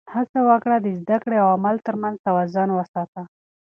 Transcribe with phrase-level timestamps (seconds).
[0.13, 3.21] هڅه وکړه چې د زده کړې او عمل تر منځ توازن وساته.